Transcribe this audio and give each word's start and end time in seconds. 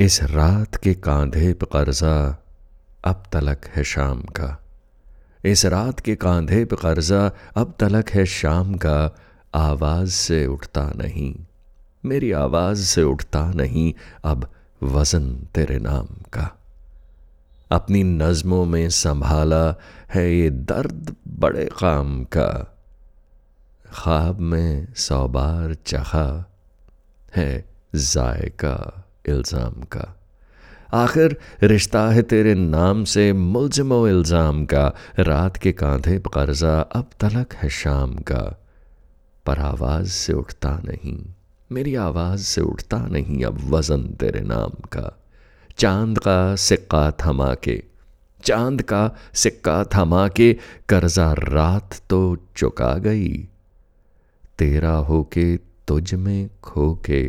इस 0.00 0.22
रात 0.22 0.76
के 0.76 0.94
कांधे 0.94 1.52
पे 1.52 1.66
कर्जा 1.66 2.42
अब 3.04 3.22
तलक 3.32 3.64
है 3.64 3.84
शाम 3.84 4.22
का। 4.22 4.64
इस 5.44 5.64
रात 5.66 6.00
के 6.00 6.14
कांधे 6.16 6.64
पे 6.64 6.76
कर्जा 6.76 7.30
अब 7.56 7.74
तलक 7.80 8.10
है 8.10 8.26
शाम 8.26 8.74
का। 8.74 9.16
आवाज़ 9.54 10.10
से 10.10 10.46
उठता 10.46 10.86
नहीं, 10.96 11.46
मेरी 12.04 12.32
आवाज़ 12.32 12.84
से 12.84 13.02
उठता 13.02 13.44
नहीं 13.52 13.92
अब 14.24 14.50
वज़न 14.82 15.48
तेरे 15.54 15.78
नाम 15.78 16.06
का। 16.06 16.58
अपनी 17.70 18.02
नज़मों 18.02 18.64
में 18.64 18.90
संभाला 18.90 19.74
है 20.14 20.34
ये 20.34 20.50
दर्द 20.50 21.16
बड़े 21.28 21.64
काम 21.64 22.24
का। 22.24 22.76
ख्वाब 23.92 24.40
में 24.40 24.94
सौ 24.94 25.28
बार 25.28 25.74
चखा 25.74 26.50
है 27.36 27.64
जायका। 27.94 28.99
इल्ज़ाम 29.24 29.82
का। 29.92 30.06
आखिर 30.94 31.36
रिश्ता 31.62 32.06
है 32.08 32.22
तेरे 32.22 32.54
नाम 32.54 33.04
से, 33.04 33.32
मुलजमो 33.32 34.06
इल्ज़ाम 34.08 34.64
का। 34.64 34.86
रात 35.18 35.56
के 35.56 35.72
कांधे 35.72 36.18
कर्जा 36.34 36.80
अब 36.80 37.10
तलक 37.20 37.54
है 37.54 37.68
शाम 37.70 38.14
का। 38.22 38.42
पर 39.46 39.58
आवाज़ 39.58 40.08
से 40.08 40.32
उठता 40.32 40.70
नहीं, 40.84 41.18
मेरी 41.70 41.94
आवाज़ 41.94 42.40
से 42.40 42.60
उठता 42.60 42.98
नहीं 43.06 43.44
अब 43.44 43.60
वज़न 43.70 44.02
तेरे 44.20 44.40
नाम 44.40 44.70
का। 44.92 45.16
चाँद 45.78 46.18
का 46.18 46.54
सिक्का 46.56 47.10
थमा 47.20 47.54
के, 47.54 47.82
चाँद 48.42 48.82
का 48.82 49.10
सिक्का 49.34 49.82
थमा 49.84 50.26
के, 50.28 50.52
कर्जा 50.88 51.32
रात 51.32 52.00
तो 52.10 52.36
चुका 52.56 52.92
गई। 52.98 53.28
तेरा 54.58 54.92
होके 54.92 55.56
तुझ 55.88 56.14
में 56.14 56.50
खो 56.62 56.94
के 57.04 57.22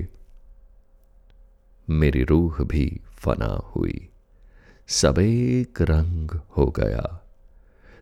मेरी 1.89 2.23
रूह 2.23 2.63
भी 2.63 2.99
फना 3.13 3.71
हुई। 3.75 4.09
सब 4.87 5.19
एक 5.19 5.81
रंग 5.81 6.31
हो 6.57 6.65
गया। 6.65 7.21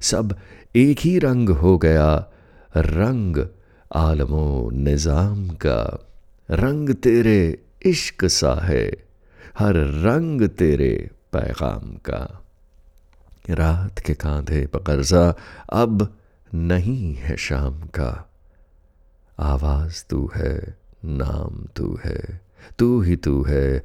सब 0.02 0.36
एक 0.76 1.00
ही 1.00 1.20
रंग 1.20 1.50
हो 1.50 1.78
गया। 1.78 2.31
रंग 2.78 3.48
आलमो 3.95 4.70
निज़ाम 4.73 5.50
का। 5.50 6.08
रंग 6.52 6.90
तेरे 6.90 7.64
इश्क 7.86 8.26
सा 8.26 8.53
है। 8.53 8.92
हर 9.59 9.76
रंग 9.76 10.50
तेरे 10.50 11.09
पैगाम 11.34 11.96
का। 11.96 12.46
रात 13.50 14.00
के 14.00 14.14
कांधे 14.14 14.68
पर 14.68 14.80
कर्जा 14.80 15.36
अब 15.73 16.18
नहीं 16.53 17.16
है 17.16 17.38
शाम 17.38 17.81
का। 17.81 18.30
आवाज़ 19.40 20.06
तू 20.09 20.31
है, 20.36 20.78
नाम 21.06 21.66
तू 21.75 22.00
है। 22.06 22.48
तू 22.80 23.02
ही 23.02 23.16
तू 23.16 23.44
है, 23.44 23.84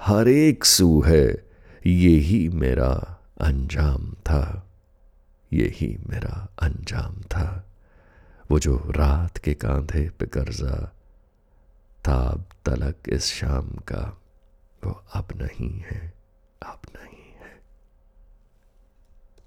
हर 0.00 0.28
एक 0.28 0.64
सू 0.64 1.02
है, 1.02 1.50
यही 1.86 2.48
मेरा 2.48 3.20
अंजाम 3.40 4.12
था, 4.12 4.66
यही 5.52 5.98
मेरा 6.10 6.48
अंजाम 6.58 7.14
था। 7.14 7.66
वो 8.50 8.58
जो 8.58 8.76
रात 8.76 9.38
के 9.38 9.54
कांधे 9.54 10.10
पे 10.18 10.26
कर्जा 10.26 10.92
अब 12.08 12.44
तलक 12.64 12.96
इस 13.08 13.24
शाम 13.24 13.68
का, 13.68 14.18
वो 14.84 15.04
अब 15.14 15.28
नहीं 15.36 15.80
है। 15.80 16.15